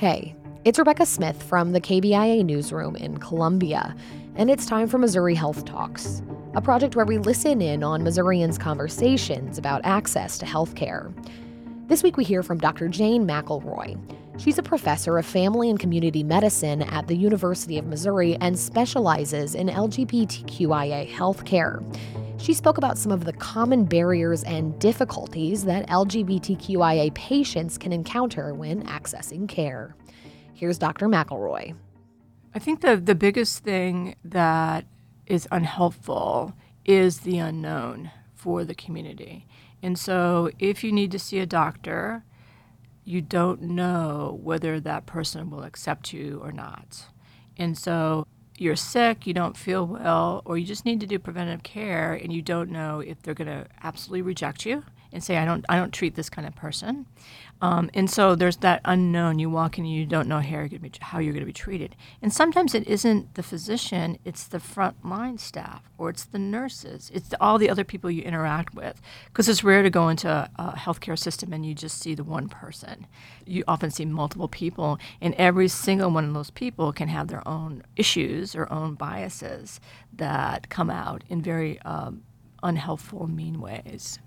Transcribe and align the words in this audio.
Hey, 0.00 0.34
it's 0.64 0.78
Rebecca 0.78 1.04
Smith 1.04 1.42
from 1.42 1.72
the 1.72 1.80
KBIA 1.82 2.42
newsroom 2.42 2.96
in 2.96 3.18
Columbia, 3.18 3.94
and 4.34 4.50
it's 4.50 4.64
time 4.64 4.88
for 4.88 4.96
Missouri 4.96 5.34
Health 5.34 5.66
Talks, 5.66 6.22
a 6.54 6.62
project 6.62 6.96
where 6.96 7.04
we 7.04 7.18
listen 7.18 7.60
in 7.60 7.84
on 7.84 8.02
Missourians' 8.02 8.56
conversations 8.56 9.58
about 9.58 9.82
access 9.84 10.38
to 10.38 10.46
health 10.46 10.74
care. 10.74 11.12
This 11.88 12.02
week 12.02 12.16
we 12.16 12.24
hear 12.24 12.42
from 12.42 12.56
Dr. 12.56 12.88
Jane 12.88 13.26
McElroy. 13.26 13.98
She's 14.40 14.56
a 14.56 14.62
professor 14.62 15.18
of 15.18 15.26
family 15.26 15.68
and 15.68 15.78
community 15.78 16.22
medicine 16.22 16.80
at 16.80 17.06
the 17.06 17.14
University 17.14 17.76
of 17.76 17.84
Missouri 17.84 18.38
and 18.40 18.58
specializes 18.58 19.54
in 19.54 19.68
LGBTQIA 19.68 21.12
healthcare. 21.12 21.84
She 22.40 22.54
spoke 22.54 22.78
about 22.78 22.96
some 22.96 23.12
of 23.12 23.26
the 23.26 23.34
common 23.34 23.84
barriers 23.84 24.42
and 24.44 24.78
difficulties 24.78 25.64
that 25.66 25.86
LGBTQIA 25.88 27.12
patients 27.12 27.76
can 27.76 27.92
encounter 27.92 28.54
when 28.54 28.82
accessing 28.86 29.46
care. 29.46 29.94
Here's 30.54 30.78
Dr. 30.78 31.06
McElroy. 31.06 31.76
I 32.54 32.58
think 32.58 32.80
the, 32.80 32.96
the 32.96 33.14
biggest 33.14 33.62
thing 33.62 34.16
that 34.24 34.86
is 35.26 35.46
unhelpful 35.52 36.54
is 36.86 37.20
the 37.20 37.36
unknown 37.36 38.10
for 38.34 38.64
the 38.64 38.74
community. 38.74 39.46
And 39.82 39.98
so 39.98 40.50
if 40.58 40.82
you 40.82 40.92
need 40.92 41.10
to 41.12 41.18
see 41.18 41.40
a 41.40 41.46
doctor, 41.46 42.24
you 43.04 43.20
don't 43.20 43.60
know 43.60 44.38
whether 44.42 44.80
that 44.80 45.04
person 45.04 45.50
will 45.50 45.62
accept 45.62 46.14
you 46.14 46.40
or 46.42 46.52
not. 46.52 47.04
And 47.58 47.76
so 47.76 48.26
you're 48.60 48.76
sick, 48.76 49.26
you 49.26 49.32
don't 49.32 49.56
feel 49.56 49.86
well, 49.86 50.42
or 50.44 50.58
you 50.58 50.66
just 50.66 50.84
need 50.84 51.00
to 51.00 51.06
do 51.06 51.18
preventive 51.18 51.62
care 51.62 52.12
and 52.12 52.32
you 52.32 52.42
don't 52.42 52.70
know 52.70 53.00
if 53.00 53.22
they're 53.22 53.34
going 53.34 53.48
to 53.48 53.66
absolutely 53.82 54.22
reject 54.22 54.66
you 54.66 54.84
and 55.12 55.22
say, 55.22 55.36
I 55.38 55.44
don't, 55.44 55.64
I 55.68 55.76
don't 55.76 55.92
treat 55.92 56.14
this 56.14 56.30
kind 56.30 56.46
of 56.46 56.54
person. 56.54 57.06
Um, 57.62 57.90
and 57.92 58.10
so 58.10 58.34
there's 58.34 58.56
that 58.58 58.80
unknown. 58.84 59.38
You 59.38 59.50
walk 59.50 59.76
in 59.76 59.84
and 59.84 59.92
you 59.92 60.06
don't 60.06 60.28
know 60.28 60.40
how 60.40 61.18
you're 61.18 61.32
going 61.32 61.40
to 61.40 61.46
be, 61.46 61.52
treated. 61.52 61.94
And 62.22 62.32
sometimes 62.32 62.74
it 62.74 62.86
isn't 62.88 63.34
the 63.34 63.42
physician; 63.42 64.18
it's 64.24 64.44
the 64.44 64.58
frontline 64.58 65.38
staff, 65.38 65.82
or 65.98 66.08
it's 66.08 66.24
the 66.24 66.38
nurses, 66.38 67.10
it's 67.12 67.28
the, 67.28 67.42
all 67.42 67.58
the 67.58 67.68
other 67.68 67.84
people 67.84 68.10
you 68.10 68.22
interact 68.22 68.74
with. 68.74 69.02
Because 69.26 69.48
it's 69.48 69.62
rare 69.62 69.82
to 69.82 69.90
go 69.90 70.08
into 70.08 70.28
a 70.28 70.74
healthcare 70.76 71.18
system 71.18 71.52
and 71.52 71.66
you 71.66 71.74
just 71.74 72.00
see 72.00 72.14
the 72.14 72.24
one 72.24 72.48
person. 72.48 73.06
You 73.44 73.64
often 73.68 73.90
see 73.90 74.06
multiple 74.06 74.48
people, 74.48 74.98
and 75.20 75.34
every 75.34 75.68
single 75.68 76.10
one 76.10 76.24
of 76.24 76.34
those 76.34 76.50
people 76.50 76.92
can 76.92 77.08
have 77.08 77.28
their 77.28 77.46
own 77.46 77.82
issues 77.96 78.54
or 78.54 78.72
own 78.72 78.94
biases 78.94 79.80
that 80.14 80.70
come 80.70 80.88
out 80.88 81.24
in 81.28 81.42
very 81.42 81.78
um, 81.82 82.22
unhelpful, 82.62 83.26
mean 83.26 83.60
ways. 83.60 84.18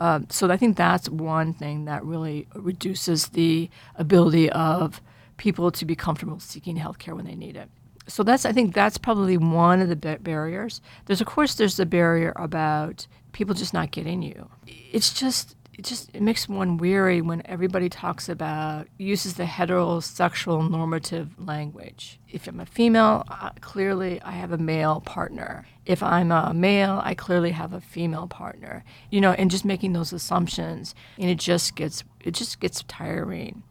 Um, 0.00 0.26
so 0.30 0.50
I 0.50 0.56
think 0.56 0.76
that's 0.76 1.08
one 1.10 1.52
thing 1.52 1.84
that 1.84 2.04
really 2.04 2.48
reduces 2.54 3.28
the 3.28 3.68
ability 3.96 4.50
of 4.50 5.02
people 5.36 5.70
to 5.70 5.84
be 5.84 5.94
comfortable 5.94 6.40
seeking 6.40 6.76
health 6.76 6.98
care 6.98 7.14
when 7.14 7.26
they 7.26 7.36
need 7.36 7.56
it. 7.56 7.68
So 8.06 8.22
that's 8.22 8.44
I 8.44 8.52
think 8.52 8.74
that's 8.74 8.98
probably 8.98 9.36
one 9.36 9.80
of 9.80 9.88
the 9.88 9.96
barriers. 9.96 10.80
There's 11.04 11.20
of 11.20 11.26
course 11.26 11.54
there's 11.54 11.76
the 11.76 11.86
barrier 11.86 12.32
about 12.36 13.06
people 13.32 13.54
just 13.54 13.74
not 13.74 13.90
getting 13.92 14.22
you. 14.22 14.48
It's 14.66 15.12
just 15.12 15.54
it 15.80 15.84
just 15.84 16.10
it 16.12 16.20
makes 16.20 16.46
one 16.46 16.76
weary 16.76 17.22
when 17.22 17.40
everybody 17.46 17.88
talks 17.88 18.28
about 18.28 18.86
uses 18.98 19.34
the 19.34 19.44
heterosexual 19.44 20.70
normative 20.70 21.30
language. 21.38 22.20
If 22.28 22.46
I'm 22.46 22.60
a 22.60 22.66
female, 22.66 23.24
uh, 23.28 23.48
clearly 23.62 24.20
I 24.20 24.32
have 24.32 24.52
a 24.52 24.58
male 24.58 25.00
partner. 25.00 25.64
If 25.86 26.02
I'm 26.02 26.32
a 26.32 26.52
male, 26.52 27.00
I 27.02 27.14
clearly 27.14 27.52
have 27.52 27.72
a 27.72 27.80
female 27.80 28.26
partner. 28.26 28.84
You 29.08 29.22
know, 29.22 29.32
and 29.32 29.50
just 29.50 29.64
making 29.64 29.94
those 29.94 30.12
assumptions, 30.12 30.94
and 31.18 31.30
it 31.30 31.38
just 31.38 31.76
gets 31.76 32.04
it 32.20 32.32
just 32.32 32.60
gets 32.60 32.82
tiring. 32.82 33.62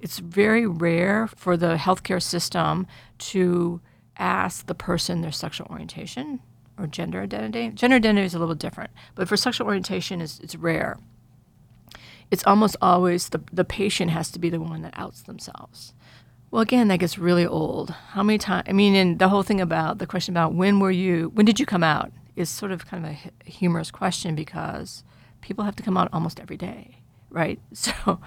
It's 0.00 0.20
very 0.20 0.64
rare 0.64 1.26
for 1.26 1.56
the 1.56 1.74
healthcare 1.74 2.22
system 2.22 2.86
to 3.32 3.80
ask 4.16 4.66
the 4.66 4.76
person 4.76 5.22
their 5.22 5.32
sexual 5.32 5.66
orientation 5.68 6.38
or 6.78 6.86
gender 6.86 7.20
identity. 7.20 7.70
Gender 7.70 7.96
identity 7.96 8.26
is 8.26 8.34
a 8.36 8.38
little 8.38 8.54
different, 8.54 8.90
but 9.16 9.26
for 9.26 9.36
sexual 9.36 9.66
orientation, 9.66 10.20
it's, 10.20 10.38
it's 10.38 10.54
rare 10.54 10.98
it's 12.30 12.46
almost 12.46 12.76
always 12.82 13.30
the, 13.30 13.40
the 13.52 13.64
patient 13.64 14.10
has 14.10 14.30
to 14.32 14.38
be 14.38 14.50
the 14.50 14.60
one 14.60 14.82
that 14.82 14.94
outs 14.96 15.22
themselves. 15.22 15.94
Well, 16.50 16.62
again, 16.62 16.88
that 16.88 16.98
gets 16.98 17.18
really 17.18 17.46
old. 17.46 17.90
How 17.90 18.22
many 18.22 18.38
times? 18.38 18.64
I 18.68 18.72
mean, 18.72 18.94
and 18.94 19.18
the 19.18 19.28
whole 19.28 19.42
thing 19.42 19.60
about 19.60 19.98
the 19.98 20.06
question 20.06 20.32
about 20.32 20.54
when 20.54 20.80
were 20.80 20.90
you, 20.90 21.30
when 21.34 21.44
did 21.44 21.60
you 21.60 21.66
come 21.66 21.84
out 21.84 22.10
is 22.36 22.48
sort 22.48 22.72
of 22.72 22.86
kind 22.86 23.04
of 23.04 23.12
a 23.12 23.50
humorous 23.50 23.90
question 23.90 24.34
because 24.34 25.04
people 25.40 25.64
have 25.64 25.76
to 25.76 25.82
come 25.82 25.96
out 25.96 26.08
almost 26.12 26.40
every 26.40 26.56
day, 26.56 26.98
right? 27.30 27.60
So, 27.74 28.20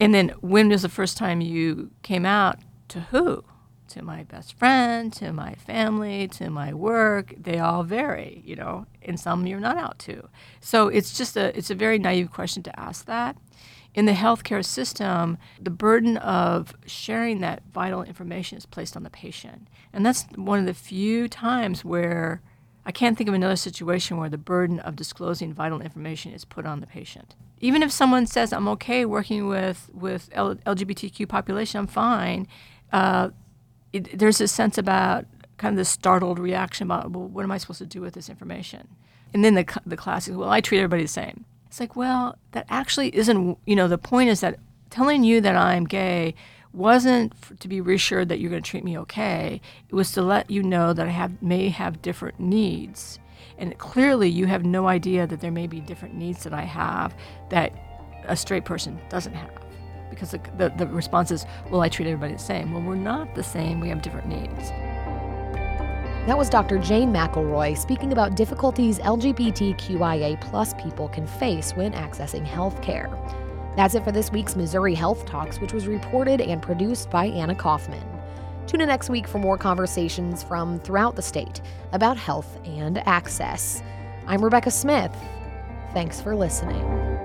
and 0.00 0.14
then 0.14 0.30
when 0.40 0.70
was 0.70 0.82
the 0.82 0.88
first 0.88 1.16
time 1.18 1.40
you 1.40 1.90
came 2.02 2.24
out 2.24 2.58
to 2.88 3.00
who? 3.00 3.44
To 3.90 4.02
my 4.02 4.24
best 4.24 4.54
friend, 4.54 5.12
to 5.14 5.32
my 5.32 5.54
family, 5.54 6.28
to 6.28 6.50
my 6.50 6.72
work. 6.72 7.34
They 7.36 7.58
all 7.58 7.82
vary, 7.82 8.42
you 8.44 8.56
know, 8.56 8.86
and 9.02 9.18
some 9.18 9.46
you're 9.46 9.60
not 9.60 9.76
out 9.76 9.98
to. 10.00 10.28
So 10.60 10.88
it's 10.88 11.16
just 11.16 11.36
a 11.36 11.56
it's 11.56 11.70
a 11.70 11.74
very 11.74 11.98
naive 11.98 12.30
question 12.30 12.62
to 12.64 12.80
ask 12.80 13.06
that. 13.06 13.36
In 13.92 14.06
the 14.06 14.12
healthcare 14.12 14.64
system, 14.64 15.36
the 15.60 15.70
burden 15.70 16.16
of 16.18 16.74
sharing 16.86 17.40
that 17.40 17.62
vital 17.74 18.02
information 18.04 18.56
is 18.56 18.64
placed 18.64 18.96
on 18.96 19.02
the 19.02 19.10
patient. 19.10 19.68
And 19.92 20.06
that's 20.06 20.26
one 20.36 20.60
of 20.60 20.66
the 20.66 20.74
few 20.74 21.28
times 21.28 21.84
where 21.84 22.40
I 22.86 22.92
can't 22.92 23.18
think 23.18 23.28
of 23.28 23.34
another 23.34 23.56
situation 23.56 24.16
where 24.16 24.28
the 24.28 24.38
burden 24.38 24.78
of 24.80 24.96
disclosing 24.96 25.52
vital 25.52 25.80
information 25.80 26.32
is 26.32 26.44
put 26.44 26.66
on 26.66 26.80
the 26.80 26.86
patient. 26.86 27.34
Even 27.60 27.82
if 27.82 27.92
someone 27.92 28.26
says, 28.26 28.52
I'm 28.52 28.68
okay 28.68 29.04
working 29.04 29.48
with, 29.48 29.90
with 29.92 30.30
L- 30.32 30.54
LGBTQ 30.54 31.28
population, 31.28 31.80
I'm 31.80 31.86
fine, 31.86 32.48
uh, 32.92 33.30
it, 33.92 34.18
there's 34.18 34.40
a 34.40 34.48
sense 34.48 34.78
about 34.78 35.26
kind 35.58 35.72
of 35.72 35.76
the 35.76 35.84
startled 35.84 36.38
reaction 36.38 36.86
about, 36.86 37.10
well, 37.10 37.26
what 37.26 37.44
am 37.44 37.52
I 37.52 37.58
supposed 37.58 37.80
to 37.80 37.86
do 37.86 38.00
with 38.00 38.14
this 38.14 38.28
information? 38.28 38.88
And 39.34 39.44
then 39.44 39.54
the, 39.54 39.80
the 39.86 39.96
classic, 39.96 40.36
well, 40.36 40.50
I 40.50 40.60
treat 40.60 40.78
everybody 40.78 41.02
the 41.02 41.08
same. 41.08 41.44
It's 41.66 41.78
like, 41.78 41.94
well, 41.94 42.36
that 42.52 42.66
actually 42.68 43.14
isn't, 43.14 43.58
you 43.66 43.76
know, 43.76 43.86
the 43.86 43.98
point 43.98 44.30
is 44.30 44.40
that 44.40 44.58
telling 44.90 45.22
you 45.22 45.40
that 45.40 45.56
I'm 45.56 45.84
gay 45.84 46.34
wasn't 46.72 47.32
to 47.60 47.68
be 47.68 47.80
reassured 47.80 48.28
that 48.28 48.40
you're 48.40 48.50
going 48.50 48.62
to 48.62 48.68
treat 48.68 48.84
me 48.84 48.98
okay. 48.98 49.60
It 49.88 49.94
was 49.94 50.12
to 50.12 50.22
let 50.22 50.50
you 50.50 50.62
know 50.62 50.92
that 50.92 51.06
I 51.06 51.10
have 51.10 51.42
may 51.42 51.68
have 51.68 52.02
different 52.02 52.40
needs. 52.40 53.18
And 53.58 53.76
clearly 53.78 54.28
you 54.28 54.46
have 54.46 54.64
no 54.64 54.88
idea 54.88 55.26
that 55.26 55.40
there 55.40 55.50
may 55.50 55.66
be 55.66 55.80
different 55.80 56.14
needs 56.14 56.44
that 56.44 56.54
I 56.54 56.62
have 56.62 57.14
that 57.50 57.72
a 58.24 58.36
straight 58.36 58.64
person 58.64 58.98
doesn't 59.08 59.34
have 59.34 59.50
because 60.10 60.32
the, 60.32 60.40
the, 60.56 60.68
the 60.76 60.86
response 60.86 61.30
is, 61.30 61.46
well, 61.70 61.80
I 61.80 61.88
treat 61.88 62.06
everybody 62.06 62.34
the 62.34 62.38
same. 62.38 62.72
Well, 62.72 62.82
we're 62.82 62.96
not 62.96 63.34
the 63.34 63.42
same, 63.42 63.80
we 63.80 63.88
have 63.88 64.02
different 64.02 64.28
needs. 64.28 64.70
That 66.26 66.36
was 66.36 66.50
Dr. 66.50 66.78
Jane 66.78 67.10
McElroy 67.12 67.78
speaking 67.78 68.12
about 68.12 68.36
difficulties 68.36 68.98
LGBTQIA 68.98 70.40
plus 70.40 70.74
people 70.74 71.08
can 71.08 71.26
face 71.26 71.72
when 71.72 71.92
accessing 71.92 72.44
health 72.44 72.82
care. 72.82 73.08
That's 73.76 73.94
it 73.94 74.04
for 74.04 74.12
this 74.12 74.30
week's 74.30 74.56
Missouri 74.56 74.94
Health 74.94 75.24
Talks, 75.24 75.60
which 75.60 75.72
was 75.72 75.86
reported 75.86 76.40
and 76.40 76.60
produced 76.60 77.08
by 77.08 77.26
Anna 77.26 77.54
Kaufman. 77.54 78.04
Tune 78.66 78.82
in 78.82 78.88
next 78.88 79.08
week 79.08 79.26
for 79.26 79.38
more 79.38 79.56
conversations 79.56 80.42
from 80.42 80.78
throughout 80.80 81.16
the 81.16 81.22
state 81.22 81.62
about 81.92 82.16
health 82.16 82.58
and 82.64 82.98
access. 83.08 83.82
I'm 84.26 84.44
Rebecca 84.44 84.70
Smith. 84.70 85.16
Thanks 85.94 86.20
for 86.20 86.36
listening. 86.36 87.19